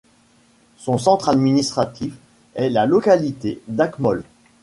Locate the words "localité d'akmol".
2.87-4.23